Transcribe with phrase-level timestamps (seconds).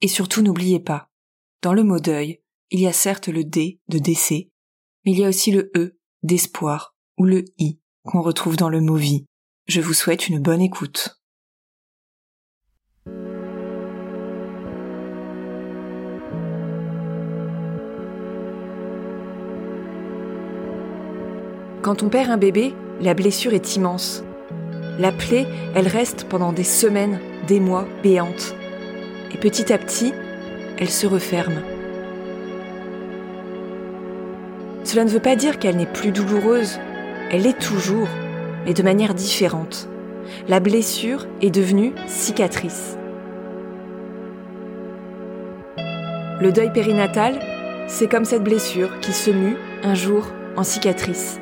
[0.00, 1.10] Et surtout n'oubliez pas,
[1.60, 4.50] dans le mot deuil, il y a certes le D de décès,
[5.04, 8.80] mais il y a aussi le E d'espoir ou le I qu'on retrouve dans le
[8.80, 9.26] mot vie.
[9.66, 11.20] Je vous souhaite une bonne écoute.
[21.82, 24.22] Quand on perd un bébé, la blessure est immense.
[24.98, 28.54] La plaie, elle reste pendant des semaines, des mois, béante.
[29.32, 30.12] Et petit à petit,
[30.78, 31.62] elle se referme.
[34.84, 36.78] Cela ne veut pas dire qu'elle n'est plus douloureuse.
[37.30, 38.08] Elle l'est toujours,
[38.64, 39.88] mais de manière différente.
[40.48, 42.96] La blessure est devenue cicatrice.
[46.40, 47.38] Le deuil périnatal,
[47.86, 51.40] c'est comme cette blessure qui se mue un jour en cicatrice.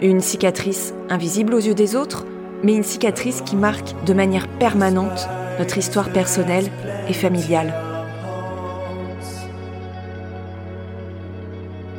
[0.00, 2.26] Une cicatrice invisible aux yeux des autres,
[2.62, 6.66] mais une cicatrice qui marque de manière permanente notre histoire personnelle
[7.08, 7.72] et familiale.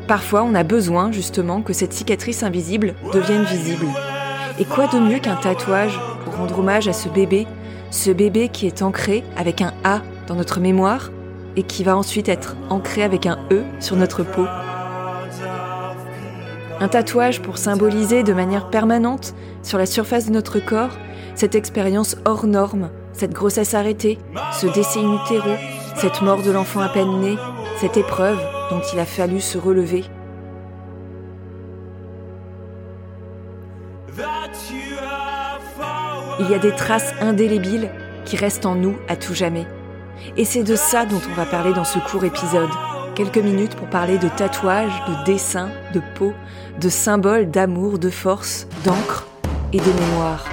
[0.07, 3.87] Parfois, on a besoin justement que cette cicatrice invisible devienne visible.
[4.59, 7.47] Et quoi de mieux qu'un tatouage pour rendre hommage à ce bébé,
[7.89, 11.11] ce bébé qui est ancré avec un A dans notre mémoire
[11.55, 14.45] et qui va ensuite être ancré avec un E sur notre peau.
[16.79, 20.97] Un tatouage pour symboliser de manière permanente sur la surface de notre corps
[21.35, 24.17] cette expérience hors norme, cette grossesse arrêtée,
[24.59, 25.17] ce décès in
[25.95, 27.37] cette mort de l'enfant à peine né,
[27.79, 30.03] cette épreuve dont il a fallu se relever.
[36.39, 37.89] Il y a des traces indélébiles
[38.25, 39.67] qui restent en nous à tout jamais.
[40.35, 42.69] Et c'est de ça dont on va parler dans ce court épisode.
[43.15, 46.33] Quelques minutes pour parler de tatouages, de dessins, de peau,
[46.79, 49.27] de symboles d'amour, de force, d'encre
[49.71, 50.45] et de mémoire.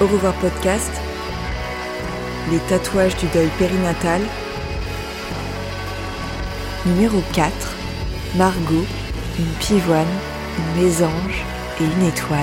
[0.00, 0.90] Au revoir podcast,
[2.50, 4.20] les tatouages du deuil périnatal,
[6.84, 7.52] numéro 4,
[8.34, 8.84] Margot,
[9.38, 10.04] une pivoine,
[10.58, 11.44] une mésange
[11.80, 12.40] et une étoile.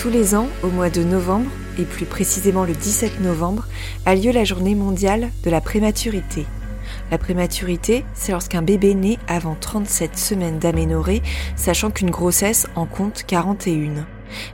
[0.00, 3.66] Tous les ans, au mois de novembre, et plus précisément le 17 novembre,
[4.06, 6.46] a lieu la journée mondiale de la prématurité.
[7.14, 11.22] La prématurité, c'est lorsqu'un bébé naît avant 37 semaines d'aménorrhée,
[11.54, 14.04] sachant qu'une grossesse en compte 41.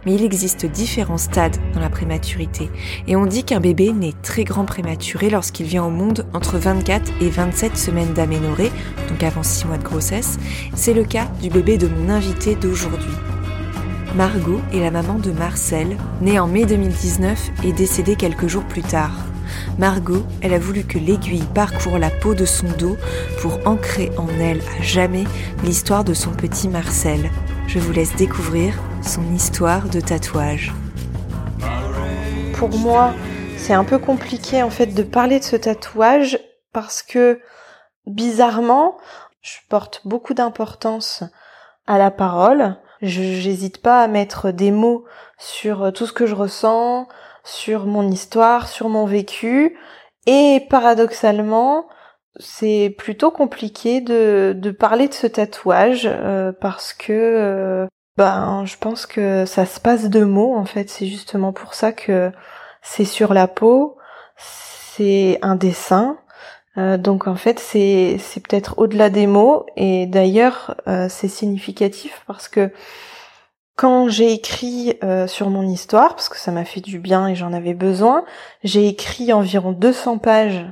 [0.05, 2.69] Mais il existe différents stades dans la prématurité,
[3.09, 7.11] et on dit qu'un bébé naît très grand prématuré lorsqu'il vient au monde entre 24
[7.23, 8.71] et 27 semaines d'aménorrhée,
[9.09, 10.39] donc avant 6 mois de grossesse.
[10.75, 13.15] C'est le cas du bébé de mon invité d'aujourd'hui.
[14.17, 18.83] Margot est la maman de Marcel, né en mai 2019 et décédé quelques jours plus
[18.83, 19.30] tard.
[19.79, 22.97] Margot, elle a voulu que l'aiguille parcourt la peau de son dos
[23.41, 25.25] pour ancrer en elle à jamais
[25.65, 27.31] l'histoire de son petit Marcel.
[27.67, 30.73] Je vous laisse découvrir son histoire de tatouage.
[32.55, 33.15] Pour moi,
[33.57, 36.39] c'est un peu compliqué en fait de parler de ce tatouage
[36.73, 37.41] parce que
[38.07, 38.97] bizarrement,
[39.41, 41.25] je porte beaucoup d'importance
[41.87, 42.77] à la parole.
[43.03, 45.05] Je j'hésite pas à mettre des mots
[45.39, 47.09] sur tout ce que je ressens,
[47.45, 49.77] sur mon histoire, sur mon vécu.
[50.27, 51.87] Et paradoxalement,
[52.39, 58.77] c'est plutôt compliqué de, de parler de ce tatouage euh, parce que euh, ben je
[58.77, 60.89] pense que ça se passe de mots en fait.
[60.91, 62.31] C'est justement pour ça que
[62.83, 63.97] c'est sur la peau,
[64.37, 66.19] c'est un dessin.
[66.79, 70.77] Euh, donc en fait c'est c'est peut-être au-delà des mots et d'ailleurs
[71.09, 72.71] c'est significatif parce que
[73.81, 77.35] quand j'ai écrit euh, sur mon histoire, parce que ça m'a fait du bien et
[77.35, 78.27] j'en avais besoin,
[78.63, 80.67] j'ai écrit environ 200 pages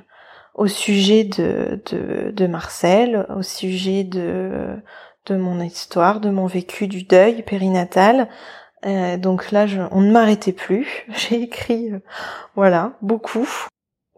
[0.52, 4.82] au sujet de, Marcel, au sujet de,
[5.30, 8.28] mon histoire, de mon vécu du deuil périnatal.
[8.84, 11.06] Euh, donc là, je, on ne m'arrêtait plus.
[11.08, 12.00] J'ai écrit, euh,
[12.56, 13.48] voilà, beaucoup.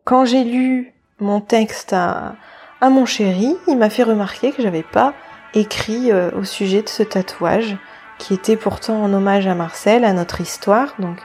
[0.03, 2.35] Quand j'ai lu mon texte à,
[2.81, 5.15] à mon chéri, il m'a fait remarquer que j'avais pas
[5.55, 7.77] écrit euh, au sujet de ce tatouage,
[8.21, 10.95] qui était pourtant en hommage à Marcel, à notre histoire.
[11.01, 11.19] Donc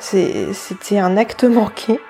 [0.00, 2.00] c'était un acte manqué.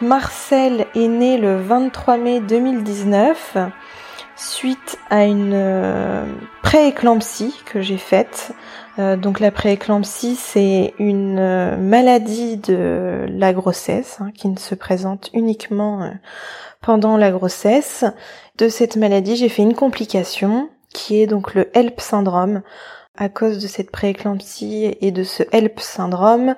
[0.00, 3.56] Marcel est né le 23 mai 2019
[4.36, 6.24] suite à une euh,
[6.62, 8.52] prééclampsie que j'ai faite.
[8.98, 14.74] Euh, donc la prééclampsie, c'est une euh, maladie de la grossesse hein, qui ne se
[14.74, 16.10] présente uniquement
[16.80, 18.04] pendant la grossesse.
[18.58, 22.62] De cette maladie, j'ai fait une complication qui est donc le HELP syndrome.
[23.16, 26.56] À cause de cette prééclampsie et de ce HELP syndrome,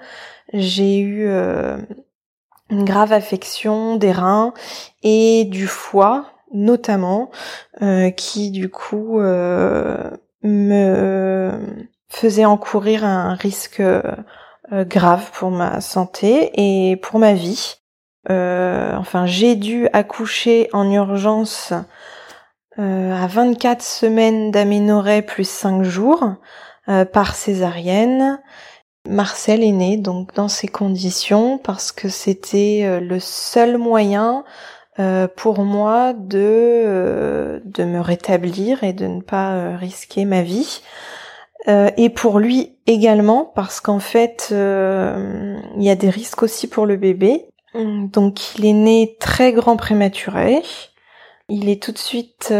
[0.54, 1.28] j'ai eu
[2.70, 4.54] une grave affection des reins
[5.02, 7.30] et du foie notamment,
[7.82, 10.10] euh, qui du coup euh,
[10.42, 11.52] me
[12.08, 14.02] faisait encourir un risque euh,
[14.72, 17.76] grave pour ma santé et pour ma vie.
[18.28, 21.72] enfin, j'ai dû accoucher en urgence
[22.78, 26.34] à 24 semaines d'aménorrhée plus 5 jours
[27.12, 28.40] par césarienne.
[29.08, 34.44] Marcel est né donc dans ces conditions parce que c'était le seul moyen
[34.98, 40.42] euh, pour moi de euh, de me rétablir et de ne pas euh, risquer ma
[40.42, 40.80] vie
[41.68, 46.96] et pour lui également parce qu'en fait il y a des risques aussi pour le
[46.96, 50.62] bébé donc il est né très grand prématuré
[51.48, 52.50] il est tout de suite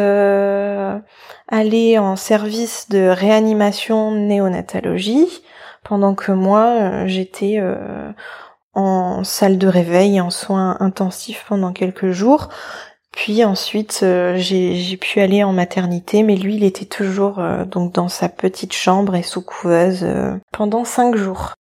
[1.49, 5.43] allé en service de réanimation néonatologie
[5.85, 7.61] pendant que moi j'étais
[8.77, 12.49] en salle de réveil, en soins intensifs pendant quelques jours.
[13.17, 17.95] Puis ensuite, euh, j'ai pu aller en maternité, mais lui, il était toujours euh, donc
[17.95, 21.55] dans sa petite chambre et sous couveuse euh, pendant cinq jours.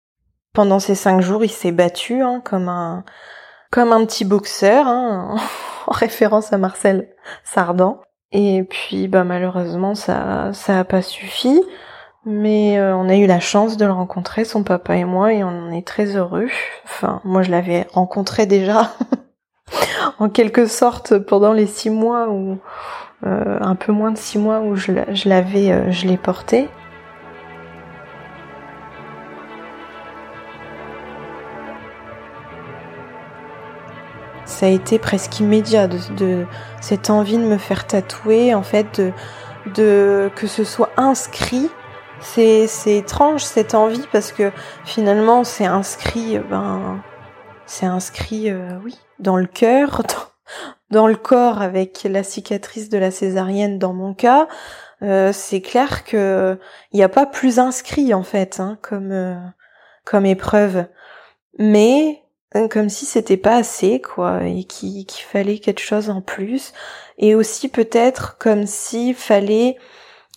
[0.53, 3.05] Pendant ces cinq jours, il s'est battu hein, comme un
[3.73, 5.37] comme un petit boxeur, hein,
[5.87, 7.09] en référence à Marcel
[7.45, 8.01] Sardan.
[8.33, 11.61] Et puis, bah malheureusement, ça ça a pas suffi.
[12.29, 15.45] Mais euh, on a eu la chance de le rencontrer, son papa et moi, et
[15.45, 16.49] on en est très heureux.
[16.85, 18.91] Enfin, moi je l'avais rencontré déjà,
[20.19, 22.59] en quelque sorte, pendant les six mois ou
[23.25, 24.91] euh, un peu moins de six mois où je
[25.29, 26.69] l'avais, euh, je l'ai porté.
[34.57, 36.47] Ça a été presque immédiat de, de,
[36.81, 39.13] cette envie de me faire tatouer, en fait, de,
[39.75, 41.69] de que ce soit inscrit
[42.21, 44.51] c'est, c'est étrange cette envie parce que
[44.85, 47.03] finalement c'est inscrit, ben,
[47.67, 50.03] c'est inscrit, euh, oui, dans le cœur,
[50.91, 54.49] dans, le corps avec la cicatrice de la césarienne dans mon cas.
[55.03, 56.59] Euh, c'est clair que
[56.93, 59.37] il n'y a pas plus inscrit en fait hein, comme euh,
[60.07, 60.87] comme épreuve,
[61.59, 62.23] mais
[62.71, 66.73] comme si c'était pas assez quoi et qu'il, fallait quelque chose en plus
[67.19, 69.77] et aussi peut-être comme s'il fallait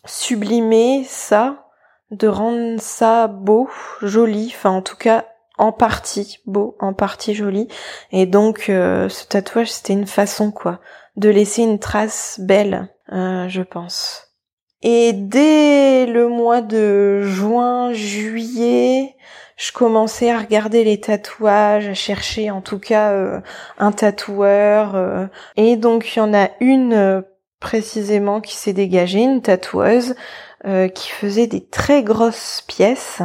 [0.05, 1.65] sublimer ça
[2.11, 3.69] de rendre ça beau,
[4.01, 5.25] joli, enfin en tout cas
[5.57, 7.67] en partie beau, en partie joli.
[8.11, 10.79] Et donc euh, ce tatouage c'était une façon quoi
[11.15, 14.29] de laisser une trace belle, euh, je pense.
[14.81, 19.15] Et dès le mois de juin, juillet,
[19.59, 23.39] je commençais à regarder les tatouages, à chercher en tout cas euh,
[23.77, 25.29] un tatoueur.
[25.57, 27.23] et donc il y en a une
[27.59, 30.15] précisément qui s'est dégagée, une tatoueuse
[30.65, 33.21] euh, qui faisait des très grosses pièces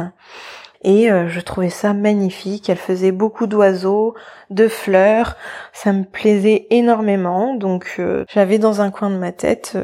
[0.83, 2.69] et euh, je trouvais ça magnifique.
[2.69, 4.13] Elle faisait beaucoup d'oiseaux,
[4.49, 5.35] de fleurs,
[5.73, 7.55] ça me plaisait énormément.
[7.55, 9.77] Donc euh, j'avais dans un coin de ma tête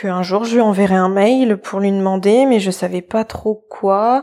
[0.00, 3.64] qu'un jour je lui enverrais un mail pour lui demander, mais je savais pas trop
[3.70, 4.22] quoi.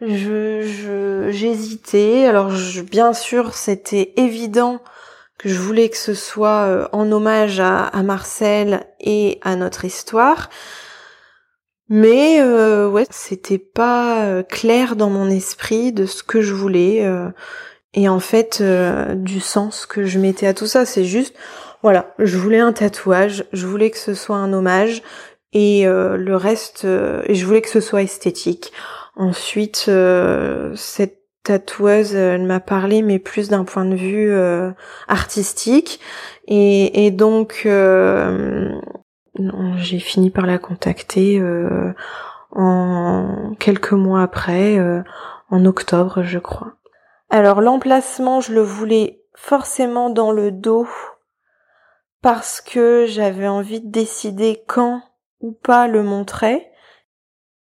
[0.00, 2.26] Je j'hésitais.
[2.26, 2.52] Alors
[2.90, 4.80] bien sûr c'était évident
[5.38, 10.48] que je voulais que ce soit en hommage à, Marcel et à notre histoire.
[11.88, 17.04] Mais euh, ouais, c'était pas euh, clair dans mon esprit de ce que je voulais
[17.06, 17.30] euh,
[17.94, 20.84] et en fait euh, du sens que je mettais à tout ça.
[20.84, 21.34] C'est juste,
[21.82, 25.02] voilà, je voulais un tatouage, je voulais que ce soit un hommage
[25.54, 28.70] et le reste, et je voulais que ce soit esthétique.
[29.18, 29.90] Ensuite,
[30.74, 34.32] cette tatoueuse, elle m'a parlé, mais plus d'un point de vue
[35.08, 36.00] artistique.
[36.46, 37.66] Et, donc,
[39.76, 41.92] j'ai fini par la contacter euh,
[42.52, 45.02] en quelques mois après, euh,
[45.50, 46.74] en octobre, je crois.
[47.30, 50.86] Alors l'emplacement, je le voulais forcément dans le dos
[52.22, 55.02] parce que j'avais envie de décider quand
[55.40, 56.67] ou pas le montrer.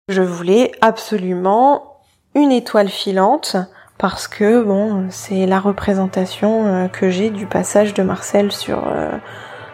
[0.09, 1.97] Je voulais absolument
[2.33, 3.57] une étoile filante
[3.97, 9.11] parce que bon, c'est la représentation euh, que j'ai du passage de Marcel sur euh,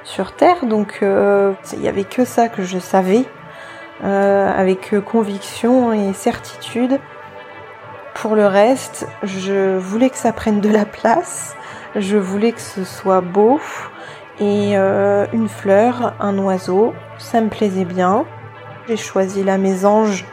[0.04, 3.26] sur Terre, donc euh, il y avait que ça que je savais
[4.02, 7.00] avec conviction et certitude.
[8.16, 11.56] Pour le reste, je voulais que ça prenne de la place,
[11.96, 13.62] je voulais que ce soit beau
[14.42, 18.26] et une fleur, un oiseau, ça me plaisait bien.
[18.88, 20.26] J'ai choisi la mésange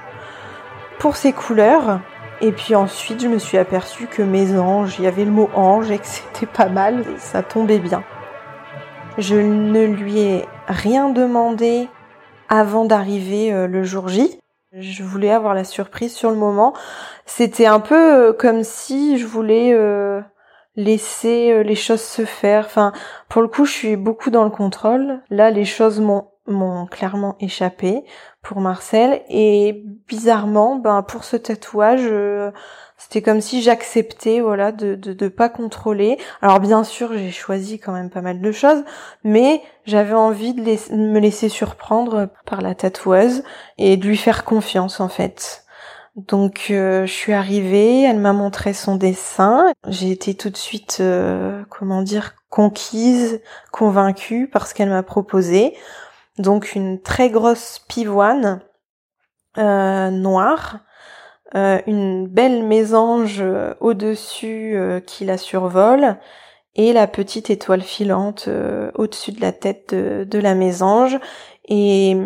[0.98, 2.00] pour ses couleurs
[2.42, 5.50] et puis ensuite, je me suis aperçue que mes anges, il y avait le mot
[5.54, 8.02] ange et que c'était pas mal, ça tombait bien.
[9.18, 11.88] Je ne lui ai rien demandé
[12.48, 14.38] avant d'arriver euh, le jour J.
[14.72, 16.74] Je voulais avoir la surprise sur le moment.
[17.26, 20.20] C'était un peu euh, comme si je voulais euh,
[20.76, 22.64] laisser les choses se faire.
[22.66, 22.92] Enfin,
[23.28, 25.20] pour le coup, je suis beaucoup dans le contrôle.
[25.28, 28.04] Là, les choses m'ont m'ont clairement échappé
[28.42, 32.50] pour Marcel et bizarrement ben pour ce tatouage euh,
[32.96, 36.18] c'était comme si j'acceptais voilà de, de de pas contrôler.
[36.42, 38.84] Alors bien sûr j'ai choisi quand même pas mal de choses
[39.24, 40.62] mais j'avais envie de,
[40.94, 43.42] me laisser surprendre par la tatoueuse
[43.78, 45.64] et de lui faire confiance en fait.
[46.16, 50.98] Donc euh, je suis arrivée, elle m'a montré son dessin, j'ai été tout de suite
[51.00, 53.40] euh, comment dire conquise,
[53.70, 55.74] convaincue par ce qu'elle m'a proposé
[56.40, 58.60] donc une très grosse pivoine
[59.58, 60.78] euh, noire,
[61.54, 66.16] euh, une belle mésange euh, au-dessus qui la survole
[66.76, 68.48] et la petite étoile filante
[68.94, 71.18] au-dessus de la tête de, la mésange.
[71.64, 72.16] Et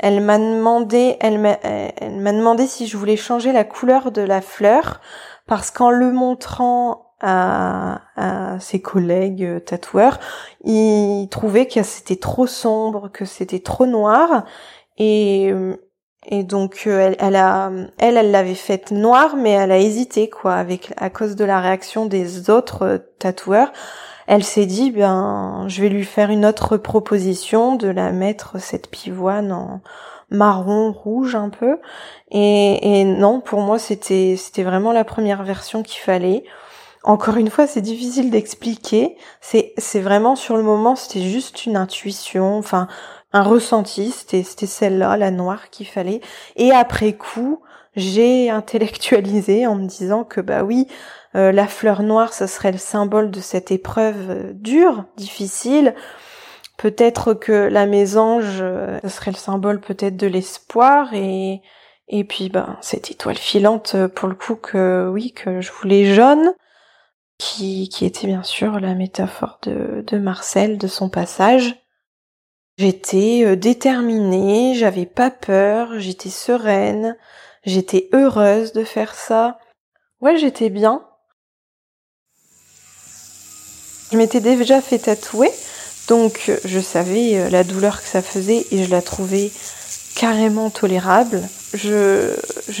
[0.00, 4.22] elle m'a demandé, elle m'a, elle m'a demandé si je voulais changer la couleur de
[4.22, 5.00] la fleur
[5.46, 10.18] parce qu'en le montrant à, ses collègues euh, tatoueurs,
[10.64, 14.44] il trouvait que c'était trop sombre, que c'était trop noir,
[14.98, 15.76] et euh,
[16.26, 20.28] et donc euh, elle, elle a elle elle l'avait faite noire, mais elle a hésité
[20.28, 23.72] quoi avec à cause de la réaction des autres tatoueurs.
[24.28, 28.88] Elle s'est dit ben je vais lui faire une autre proposition de la mettre cette
[28.88, 29.80] pivoine en
[30.30, 31.78] marron rouge un peu.
[32.30, 36.44] Et, et non pour moi c'était c'était vraiment la première version qu'il fallait
[37.04, 39.16] encore une fois, c'est difficile d'expliquer.
[39.40, 42.86] C'est, c'est vraiment sur le moment, c'était juste une intuition, enfin,
[43.32, 44.12] un ressenti.
[44.12, 46.20] C'était, c'était celle-là, la noire qu'il fallait.
[46.56, 47.60] Et après coup,
[47.96, 50.86] j'ai intellectualisé en me disant que bah oui,
[51.34, 55.94] euh, la fleur noire, ça serait le symbole de cette épreuve euh, dure, difficile.
[56.76, 61.62] Peut-être que la mésange, euh, serait le symbole peut-être de l'espoir et
[62.08, 66.52] et puis ben cette étoile filante pour le coup que oui que je voulais jaune
[67.42, 71.76] qui, était bien sûr la métaphore de, Marcel, de son passage.
[72.78, 77.16] J'étais euh, déterminée, j'avais pas peur, j'étais sereine,
[77.64, 79.58] j'étais heureuse de faire ça.
[80.20, 81.04] Ouais, j'étais bien.
[84.10, 85.50] Je m'étais déjà fait tatouer,
[86.08, 89.50] donc je savais euh, la douleur que ça faisait et je la trouvais
[90.14, 91.42] carrément tolérable.
[91.74, 92.34] Je,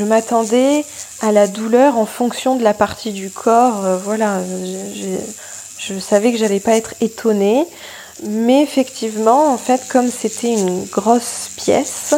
[0.04, 0.84] m'attendais
[1.20, 3.84] à la douleur en fonction de la partie du corps.
[3.84, 4.40] Euh, voilà,
[4.94, 7.66] je, je, savais que j'allais pas être étonnée.
[8.24, 12.14] Mais effectivement, en fait, comme c'était une grosse pièce,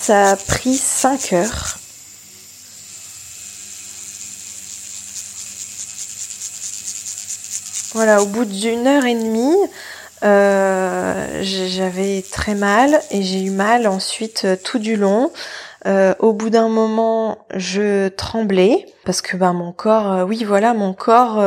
[0.00, 1.78] ça a pris 5 heures.
[7.94, 9.56] Voilà, au bout d'une heure et demie,
[10.22, 15.30] euh, j'avais très mal et j'ai eu mal ensuite euh, tout du long.
[15.86, 20.92] Euh, au bout d'un moment, je tremblais parce que bah mon corps, oui voilà, mon
[20.92, 21.42] corps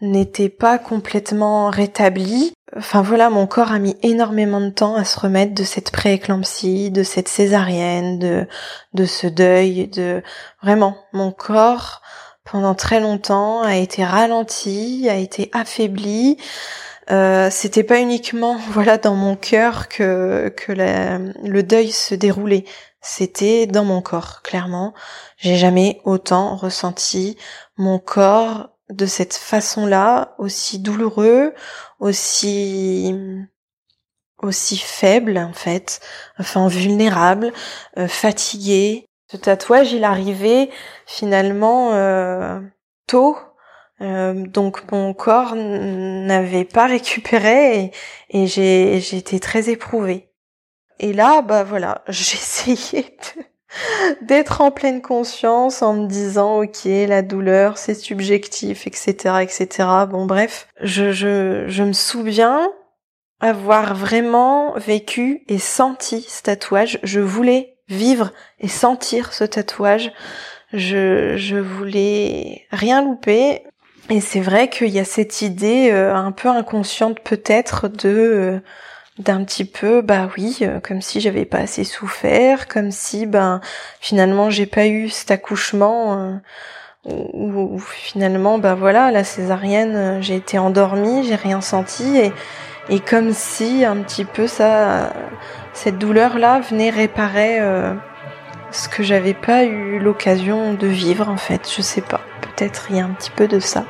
[0.00, 2.54] n'était pas complètement rétabli.
[2.76, 6.90] Enfin voilà, mon corps a mis énormément de temps à se remettre de cette prééclampsie,
[6.90, 8.46] de cette césarienne, de
[8.94, 10.22] de ce deuil, de
[10.62, 12.00] vraiment mon corps
[12.44, 16.36] pendant très longtemps a été ralenti, a été affaibli.
[17.10, 22.64] Euh, c'était pas uniquement voilà dans mon cœur que que le deuil se déroulait,
[23.00, 24.94] c'était dans mon corps clairement.
[25.36, 27.36] J'ai jamais autant ressenti
[27.76, 31.54] mon corps de cette façon-là, aussi douloureux,
[31.98, 33.14] aussi
[34.42, 36.00] aussi faible en fait,
[36.38, 37.52] enfin vulnérable,
[37.98, 39.06] euh, fatigué.
[39.30, 40.70] Ce tatouage, il arrivait
[41.06, 42.60] finalement euh,
[43.06, 43.36] tôt
[44.02, 47.92] euh, donc mon corps n'avait pas récupéré
[48.30, 50.28] et, j'ai été très éprouvée.
[50.98, 53.16] Et là, bah voilà, essayé
[54.20, 60.26] d'être en pleine conscience en me disant ok la douleur c'est subjectif etc etc bon
[60.26, 62.70] bref je je je me souviens
[63.42, 67.00] avoir vraiment vécu et senti ce tatouage.
[67.02, 68.30] Je voulais vivre
[68.60, 70.12] et sentir ce tatouage.
[70.72, 73.64] Je je voulais rien louper
[74.10, 78.60] et c'est vrai qu'il y a cette idée euh, un peu inconsciente peut-être de euh,
[79.18, 83.60] d'un petit peu bah oui euh, comme si j'avais pas assez souffert comme si ben
[84.00, 86.40] finalement j'ai pas eu cet accouchement
[87.04, 92.32] ou finalement bah voilà la césarienne j'ai été endormie j'ai rien senti et
[92.88, 95.12] et comme si un petit peu ça
[95.72, 97.60] cette douleur là venait réparer
[98.70, 102.20] ce que j'avais pas eu l'occasion de vivre en fait je sais pas
[102.90, 103.84] il y a un petit peu de ça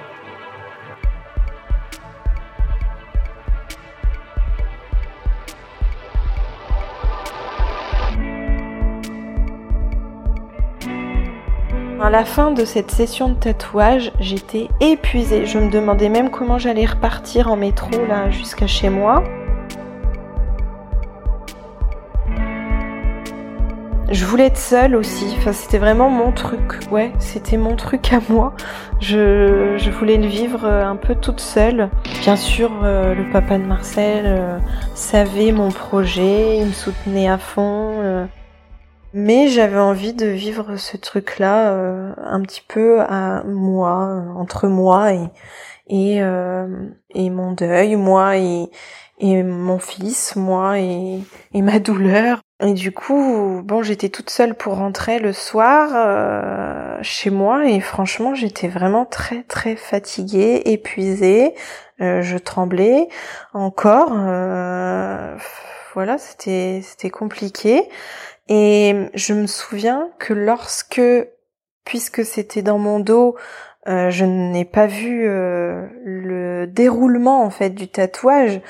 [12.00, 15.46] À la fin de cette session de tatouage, j'étais épuisée.
[15.46, 19.22] Je me demandais même comment j'allais repartir en métro là jusqu'à chez moi.
[24.12, 25.24] Je voulais être seule aussi.
[25.38, 26.80] Enfin, c'était vraiment mon truc.
[26.90, 28.54] Ouais, c'était mon truc à moi.
[29.00, 31.88] Je, je voulais le vivre euh, un peu toute seule.
[32.20, 34.58] Bien sûr, euh, le papa de Marcel euh,
[34.94, 36.58] savait mon projet.
[36.58, 38.28] Il me soutenait à fond.
[39.14, 45.12] Mais j'avais envie de vivre ce truc-là euh, un petit peu à moi, entre moi
[45.12, 45.28] et
[45.88, 46.66] et, euh,
[47.10, 48.70] et mon deuil, moi et,
[49.18, 51.18] et mon fils, moi et,
[51.52, 52.40] et ma douleur.
[52.64, 57.80] Et du coup, bon, j'étais toute seule pour rentrer le soir euh, chez moi et
[57.80, 61.54] franchement, j'étais vraiment très très fatiguée, épuisée.
[61.98, 63.08] je tremblais
[63.52, 64.10] encore.
[65.94, 67.88] voilà, c'était c'était compliqué.
[68.54, 71.00] Et je me souviens que lorsque,
[71.86, 73.34] puisque c'était dans mon dos,
[73.88, 78.60] euh, je n'ai pas vu euh, le déroulement en fait du tatouage.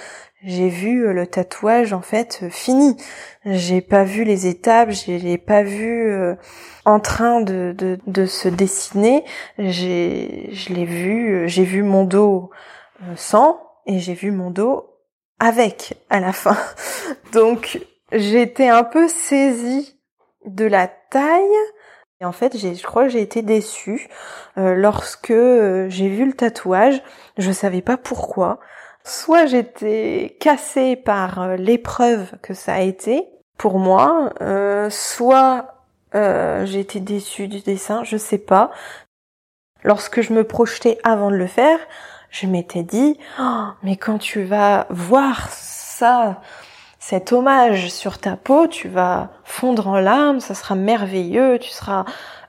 [0.45, 2.97] J'ai vu euh, le tatouage en fait fini.
[3.45, 6.15] J'ai pas vu les étapes, je l'ai pas vu
[6.85, 9.25] en train de, de, de se dessiner.
[9.59, 12.51] J'ai je l'ai vu, j'ai vu mon dos
[13.17, 14.87] sans et j'ai vu mon dos
[15.41, 16.57] avec à la fin.
[17.33, 17.81] Donc
[18.13, 19.99] j'étais un peu saisie
[20.45, 21.43] de la taille.
[22.21, 24.09] Et en fait, je crois que j'ai été déçue
[24.57, 27.03] euh, lorsque euh, j'ai vu le tatouage.
[27.37, 28.61] Je savais pas pourquoi.
[29.05, 34.33] Soit j'étais cassée par euh, l'épreuve que ça a été pour moi,
[34.91, 35.69] soit
[36.15, 38.73] j'ai été déçue du dessin, je sais pas.
[39.85, 41.79] Lorsque je me projetais avant de le faire,
[42.31, 46.41] je m'étais dit, oh, mais quand tu vas voir ça
[47.05, 52.05] cet hommage sur ta peau, tu vas fondre en larmes, ça sera merveilleux, tu seras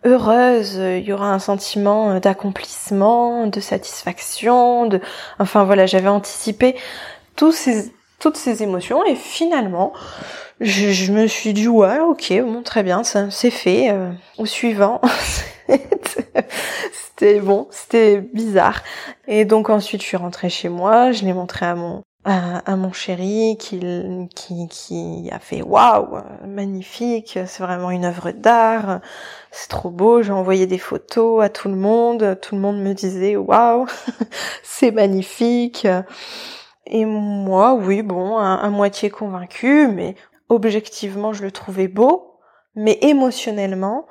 [0.05, 5.01] heureuse, il y aura un sentiment d'accomplissement, de satisfaction, de,
[5.39, 6.75] enfin voilà, j'avais anticipé
[7.35, 9.91] toutes ces émotions et finalement,
[10.61, 13.89] je, me suis dit ouais, ok, bon, très bien, ça c'est fait.
[13.89, 15.01] Euh, au suivant,
[15.67, 18.83] c'était bon, c'était bizarre.
[19.27, 22.93] Et donc ensuite, je suis rentrée chez moi, je l'ai montré à mon à, mon
[22.93, 23.79] chéri qui,
[24.33, 29.01] qui, qui a fait waouh, magnifique, c'est vraiment une œuvre d'art,
[29.51, 30.21] c'est trop beau.
[30.21, 33.87] J'ai envoyé des photos à tout le monde, tout le monde me disait waouh,
[34.63, 35.87] c'est magnifique.
[36.85, 40.15] Et moi, oui, bon, à, moitié convaincu, mais
[40.49, 42.39] objectivement, je le trouvais beau,
[42.75, 44.05] mais émotionnellement,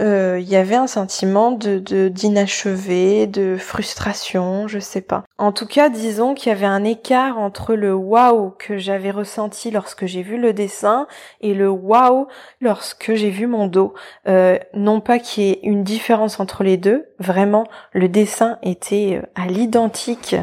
[0.00, 5.24] euh, il y avait un sentiment de d'inachevé, de, frustration, je sais pas.
[5.38, 9.70] En tout cas, disons qu'il y avait un écart entre le waouh que j'avais ressenti
[9.70, 11.06] lorsque j'ai vu le dessin
[11.40, 12.26] et le waouh
[12.60, 13.94] lorsque j'ai vu mon dos.
[14.26, 19.20] Euh, non pas qu'il y ait une différence entre les deux, vraiment, le dessin était
[19.22, 20.36] euh, à l'identique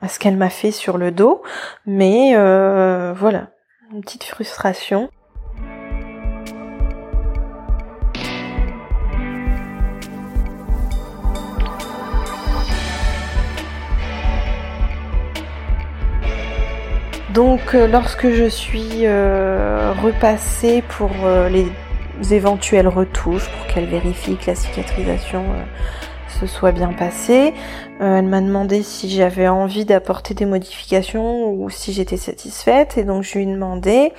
[0.00, 1.42] à ce qu'elle m'a fait sur le dos,
[1.86, 2.34] mais
[3.14, 3.48] voilà,
[3.92, 5.08] une petite frustration.
[17.36, 21.70] Donc euh, lorsque je suis euh, repassée pour euh, les
[22.32, 25.44] éventuelles retouches, pour qu'elle vérifie que la cicatrisation
[26.28, 27.52] se soit bien passée,
[28.00, 33.22] elle m'a demandé si j'avais envie d'apporter des modifications ou si j'étais satisfaite et donc
[33.22, 34.14] je lui ai demandé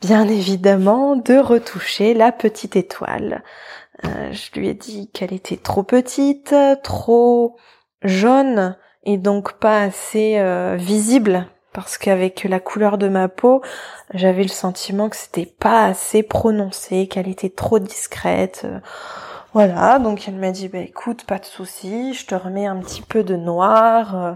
[0.00, 3.44] bien évidemment de retoucher la petite étoile.
[4.02, 7.56] je lui ai dit qu'elle était trop petite, trop
[8.02, 10.42] jaune et donc pas assez
[10.76, 13.60] visible parce qu'avec la couleur de ma peau,
[14.14, 18.66] j'avais le sentiment que c'était pas assez prononcé, qu'elle était trop discrète.
[19.52, 23.02] Voilà, donc elle m'a dit bah écoute, pas de souci, je te remets un petit
[23.02, 24.16] peu de noir.
[24.16, 24.32] Euh,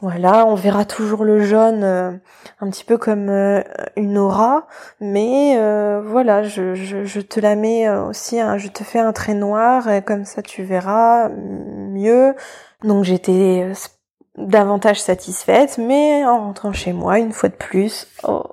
[0.00, 2.12] voilà, on verra toujours le jaune euh,
[2.60, 3.62] un petit peu comme euh,
[3.96, 4.66] une aura,
[5.00, 5.56] mais
[6.02, 10.62] voilà, je, te la mets aussi, je te fais un trait noir, comme ça tu
[10.62, 12.34] verras mieux.
[12.84, 13.70] Donc j'étais
[14.46, 18.44] davantage satisfaite, mais en rentrant chez moi, une fois de plus, oh,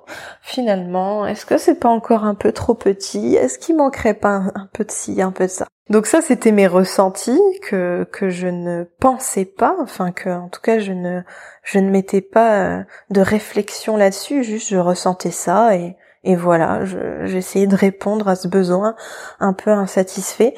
[0.42, 3.36] finalement, est-ce que c'est pas encore un peu trop petit?
[3.36, 5.66] Est-ce qu'il manquerait pas un, peu de ci, un peu de ça?
[5.90, 10.60] Donc ça, c'était mes ressentis que que je ne pensais pas, enfin que en tout
[10.60, 11.22] cas je ne
[11.62, 16.84] je ne mettais pas euh, de réflexion là-dessus, juste je ressentais ça et et voilà,
[17.24, 18.96] j'essayais de répondre à ce besoin
[19.40, 20.54] un peu insatisfait.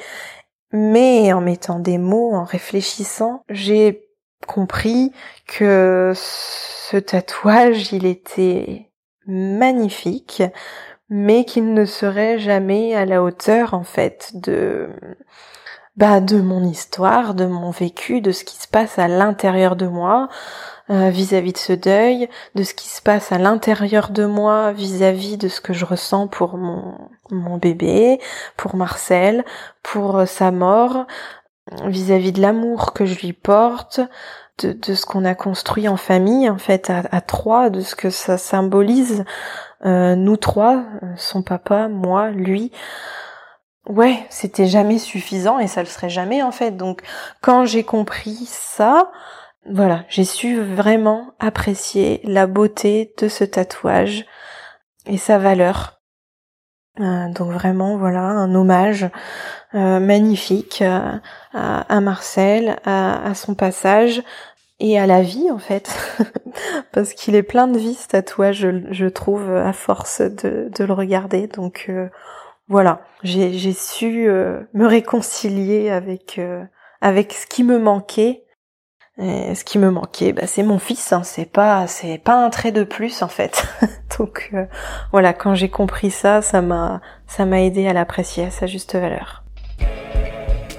[0.72, 4.09] Mais en mettant des mots, en réfléchissant, j'ai
[4.46, 5.12] compris
[5.46, 8.90] que ce tatouage, il était
[9.26, 10.42] magnifique,
[11.08, 14.88] mais qu'il ne serait jamais à la hauteur, en fait, de,
[15.96, 19.86] bah, de mon histoire, de mon vécu, de ce qui se passe à l'intérieur de
[19.86, 20.28] moi,
[20.90, 25.36] euh, vis-à-vis de ce deuil, de ce qui se passe à l'intérieur de moi vis-à-vis
[25.36, 26.96] de ce que je ressens pour mon,
[27.30, 28.20] mon bébé,
[28.56, 29.44] pour Marcel,
[29.82, 31.06] pour sa mort,
[31.86, 34.00] vis-à-vis de l'amour que je lui porte,
[34.58, 38.10] de, de ce qu'on a construit en famille, en fait, à, trois, de ce que
[38.10, 39.24] ça symbolise,
[39.84, 40.84] euh, nous trois,
[41.16, 42.72] son papa, moi, lui.
[43.86, 46.76] Ouais, c'était jamais suffisant et ça le serait jamais en fait.
[46.76, 47.02] Donc
[47.40, 49.10] quand j'ai compris ça,
[49.68, 54.26] voilà, j'ai su vraiment apprécier la beauté de ce tatouage
[55.06, 55.99] et sa valeur.
[57.00, 59.08] Euh, donc vraiment voilà un hommage
[59.74, 61.12] euh, magnifique euh,
[61.54, 64.22] à, Marcel, à, son passage
[64.80, 65.94] et à la vie en fait,
[66.92, 71.46] parce qu'il est plein de vie ce tatouage, je, trouve, à force de, le regarder.
[71.46, 71.90] Donc
[72.68, 74.28] voilà, j'ai su
[74.74, 76.40] me réconcilier avec
[77.00, 78.44] avec ce qui me manquait
[79.20, 81.12] et ce qui me manquait, bah, c'est mon fils.
[81.12, 81.22] Hein.
[81.24, 83.66] C'est pas, c'est pas un trait de plus en fait.
[84.18, 84.64] Donc euh,
[85.12, 88.94] voilà, quand j'ai compris ça, ça m'a, ça m'a aidé à l'apprécier à sa juste
[88.94, 89.44] valeur.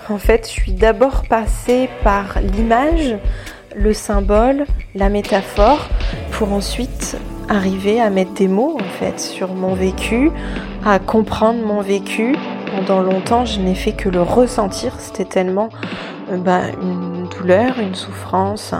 [0.09, 3.15] En fait, je suis d'abord passée par l'image,
[3.75, 5.87] le symbole, la métaphore,
[6.31, 10.31] pour ensuite arriver à mettre des mots en fait sur mon vécu,
[10.85, 12.35] à comprendre mon vécu.
[12.75, 14.99] Pendant longtemps, je n'ai fait que le ressentir.
[14.99, 15.69] C'était tellement
[16.31, 17.10] euh, bah, une
[17.49, 18.73] une souffrance,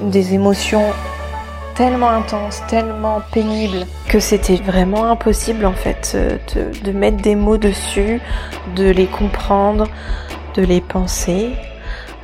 [0.00, 0.92] des émotions
[1.74, 6.38] tellement intenses, tellement pénibles, que c'était vraiment impossible en fait euh,
[6.82, 8.20] de, mettre des mots dessus,
[8.74, 9.86] de les comprendre,
[10.54, 11.52] de les penser.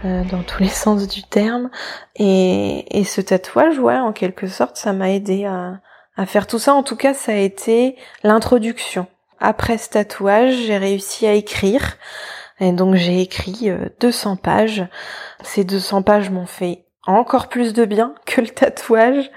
[0.05, 1.71] Euh, dans tous les sens du terme.
[2.17, 5.79] Et, ce tatouage ouais en quelque sorte ça m'a aidé à,
[6.17, 6.75] à faire tout ça.
[6.75, 9.07] En tout cas ça a été l'introduction.
[9.41, 11.97] Après ce tatouage j'ai réussi à écrire
[12.65, 14.87] et donc j'ai écrit 200 euh, pages.
[15.43, 19.31] Ces 200 pages m'ont fait encore plus de bien que le tatouage.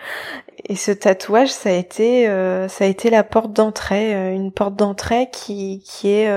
[0.64, 4.52] Et ce tatouage, ça a été, euh, ça a été la porte d'entrée, euh, une
[4.52, 6.32] porte d'entrée qui, qui est,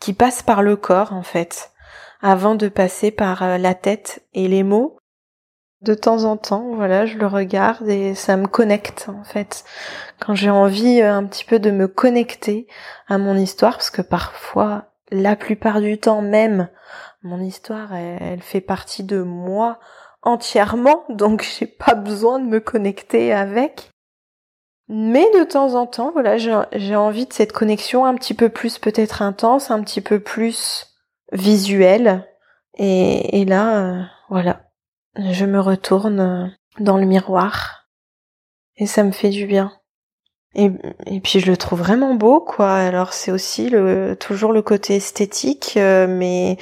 [0.00, 1.70] qui passe par le corps en fait,
[2.20, 4.98] avant de passer par la tête et les mots.
[5.82, 9.64] De temps en temps, voilà, je le regarde et ça me connecte en fait.
[10.18, 12.66] Quand j'ai envie un petit peu de me connecter
[13.08, 16.68] à mon histoire, parce que parfois la plupart du temps même,
[17.22, 19.78] mon histoire, elle, fait partie de moi
[20.22, 23.90] entièrement, donc j'ai pas besoin de me connecter avec.
[24.88, 28.78] Mais de temps en temps, voilà, j'ai envie de cette connexion un petit peu plus
[28.78, 30.86] peut-être intense, un petit peu plus
[31.32, 32.24] visuelle.
[32.78, 34.70] Et, là, euh, voilà,
[35.16, 37.88] je me retourne dans le miroir.
[38.76, 39.75] Et ça me fait du bien.
[40.58, 42.72] Et, puis je le trouve vraiment beau, quoi.
[42.72, 46.56] Alors c'est aussi le, toujours le côté esthétique, euh, mais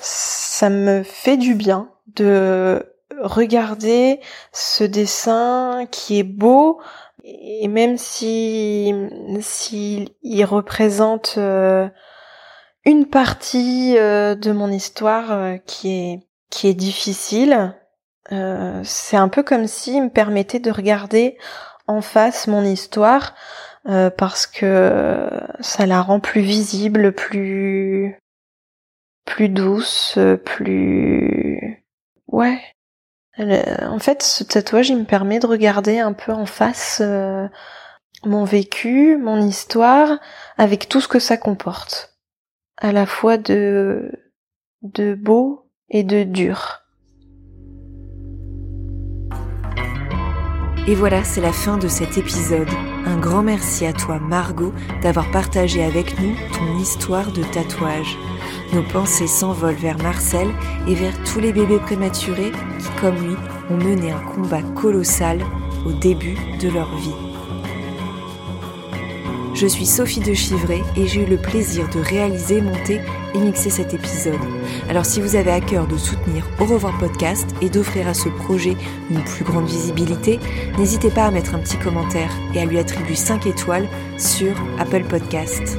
[0.00, 2.84] ça me fait du bien de
[3.20, 4.18] regarder
[4.52, 6.80] ce dessin qui est beau
[7.22, 8.92] et même si
[9.40, 11.88] s'il il représente euh,
[12.84, 17.74] une partie euh, de mon histoire qui est qui est difficile,
[18.84, 21.36] c'est un peu comme s'il me permettait de regarder
[22.00, 23.34] face mon histoire
[23.88, 25.28] euh, parce que
[25.60, 28.18] ça la rend plus visible, plus
[29.24, 31.84] plus douce, plus
[32.28, 32.60] ouais.
[33.38, 37.48] En fait, ce tatouage, il me permet de regarder un peu en face euh,
[38.24, 40.18] mon vécu, mon histoire,
[40.58, 42.18] avec tout ce que ça comporte,
[42.76, 44.12] à la fois de
[45.14, 46.81] beau et de dur.
[50.88, 52.68] Et voilà, c'est la fin de cet épisode.
[53.06, 58.18] Un grand merci à toi Margot d'avoir partagé avec nous ton histoire de tatouage.
[58.72, 60.48] Nos pensées s'envolent vers Marcel
[60.88, 63.36] et vers tous les bébés prématurés qui, comme lui,
[63.70, 65.38] ont mené un combat colossal
[65.86, 67.31] au début de leur vie.
[69.54, 73.00] Je suis Sophie de Chivray et j'ai eu le plaisir de réaliser, monter
[73.34, 74.40] et mixer cet épisode.
[74.88, 78.28] Alors si vous avez à cœur de soutenir Au revoir podcast et d'offrir à ce
[78.30, 78.76] projet
[79.10, 80.40] une plus grande visibilité,
[80.78, 85.04] n'hésitez pas à mettre un petit commentaire et à lui attribuer 5 étoiles sur Apple
[85.04, 85.78] Podcast.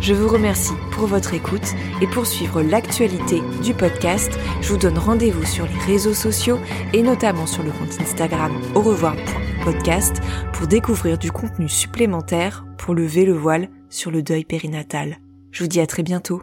[0.00, 4.30] Je vous remercie pour votre écoute et pour suivre l'actualité du podcast,
[4.60, 6.58] je vous donne rendez-vous sur les réseaux sociaux
[6.92, 10.16] et notamment sur le compte Instagram au revoir.podcast
[10.52, 15.18] pour découvrir du contenu supplémentaire pour lever le voile sur le deuil périnatal.
[15.50, 16.42] Je vous dis à très bientôt.